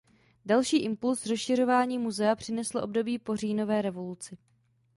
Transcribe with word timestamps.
Další 0.45 0.77
impuls 0.77 1.25
rozšiřování 1.25 1.97
muzea 1.97 2.35
přineslo 2.35 2.83
období 2.83 3.19
po 3.19 3.35
Říjnové 3.35 3.81
revoluci. 3.81 4.37